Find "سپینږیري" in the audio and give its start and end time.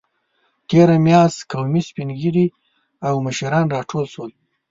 1.89-2.45